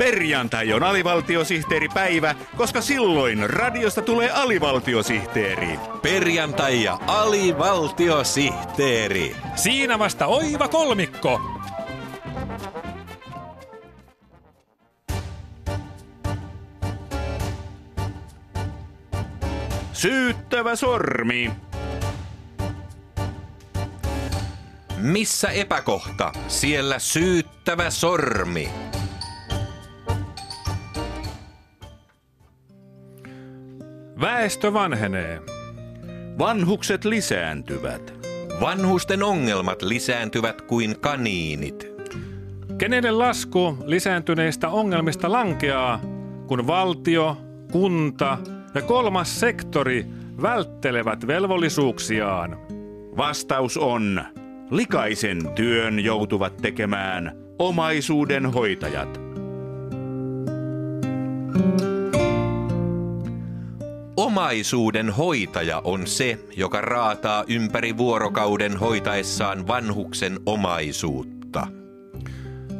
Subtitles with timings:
[0.00, 5.78] Perjantai on alivaltiosihteeripäivä, koska silloin radiosta tulee alivaltiosihteeri.
[6.02, 9.36] Perjantai ja alivaltiosihteeri.
[9.54, 11.40] Siinä vasta oiva kolmikko.
[19.92, 21.50] Syyttävä sormi.
[24.96, 26.32] Missä epäkohta?
[26.48, 28.68] Siellä syyttävä sormi.
[34.20, 35.40] Väestö vanhenee.
[36.38, 38.14] Vanhukset lisääntyvät.
[38.60, 41.86] Vanhusten ongelmat lisääntyvät kuin kaniinit.
[42.78, 46.00] Kenelle lasku lisääntyneistä ongelmista lankeaa,
[46.46, 47.36] kun valtio,
[47.72, 48.38] kunta
[48.74, 50.06] ja kolmas sektori
[50.42, 52.56] välttelevät velvollisuuksiaan?
[53.16, 54.24] Vastaus on,
[54.70, 59.20] likaisen työn joutuvat tekemään omaisuuden hoitajat.
[64.16, 71.66] Omaisuuden hoitaja on se, joka raataa ympäri vuorokauden hoitaessaan vanhuksen omaisuutta.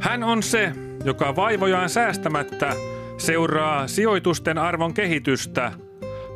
[0.00, 0.72] Hän on se,
[1.04, 2.72] joka vaivojaan säästämättä
[3.18, 5.72] seuraa sijoitusten arvon kehitystä,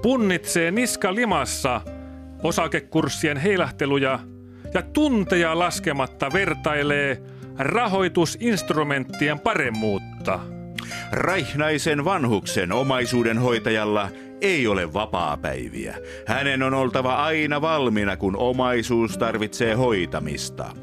[0.03, 1.81] punnitsee niska limassa
[2.43, 4.19] osakekurssien heilahteluja
[4.75, 7.23] ja tunteja laskematta vertailee
[7.59, 10.41] rahoitusinstrumenttien paremmuutta.
[11.15, 14.09] Raihnaisen vanhuksen omaisuuden hoitajalla
[14.41, 15.97] ei ole vapaapäiviä.
[16.27, 20.77] Hänen on oltava aina valmiina, kun omaisuus tarvitsee hoitamista.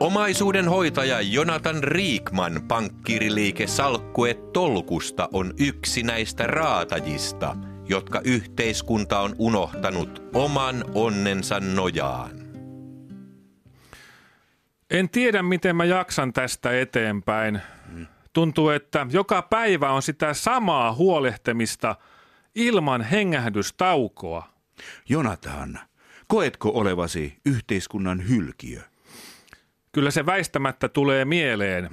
[0.00, 7.56] Omaisuuden hoitaja Jonathan Riikman pankkiriliike Salkkue Tolkusta on yksi näistä raatajista,
[7.88, 12.30] jotka yhteiskunta on unohtanut oman onnensa nojaan.
[14.90, 17.60] En tiedä, miten mä jaksan tästä eteenpäin.
[18.32, 21.96] Tuntuu, että joka päivä on sitä samaa huolehtemista
[22.54, 24.48] ilman hengähdystaukoa.
[25.08, 25.78] Jonathan,
[26.26, 28.80] koetko olevasi yhteiskunnan hylkiö?
[29.92, 31.90] Kyllä se väistämättä tulee mieleen.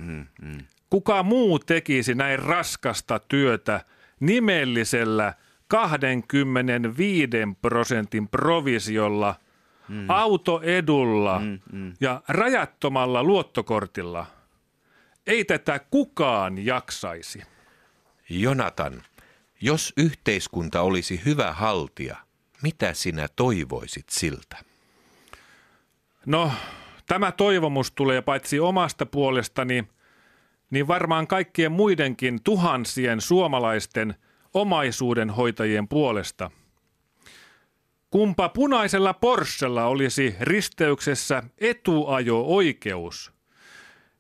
[0.90, 3.86] Kuka muu tekisi näin raskasta työtä
[4.20, 5.34] nimellisellä
[5.68, 7.30] 25
[7.62, 9.36] prosentin provisiolla,
[10.08, 11.42] autoedulla
[12.02, 14.26] ja rajattomalla luottokortilla?
[15.28, 17.42] Ei tätä kukaan jaksaisi.
[18.30, 19.04] Jonathan,
[19.62, 22.16] jos yhteiskunta olisi hyvä haltija,
[22.62, 24.58] mitä sinä toivoisit siltä?
[26.26, 26.52] No,
[27.08, 29.88] tämä toivomus tulee paitsi omasta puolestani,
[30.72, 34.16] niin varmaan kaikkien muidenkin tuhansien suomalaisten
[34.54, 36.52] omaisuudenhoitajien puolesta.
[38.10, 43.35] Kumpa punaisella Porschella olisi risteyksessä etuajo-oikeus,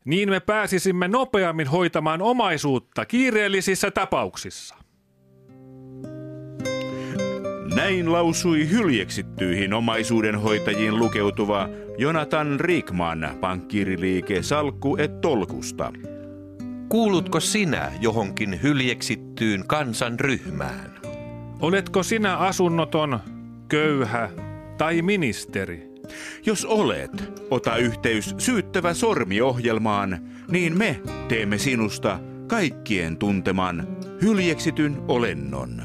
[0.05, 4.75] niin me pääsisimme nopeammin hoitamaan omaisuutta kiireellisissä tapauksissa.
[7.75, 15.93] Näin lausui hyljeksittyihin omaisuudenhoitajiin lukeutuva Jonathan Rickman, pankkiriliike Salkku et Tolkusta.
[16.89, 20.99] Kuulutko sinä johonkin hyljeksittyyn kansanryhmään?
[21.59, 23.19] Oletko sinä asunnoton,
[23.67, 24.29] köyhä
[24.77, 25.94] tai ministeri?
[26.45, 27.11] Jos olet,
[27.49, 33.87] ota yhteys syyttävä sormi-ohjelmaan, niin me teemme sinusta kaikkien tunteman
[34.21, 35.81] hyljeksityn olennon.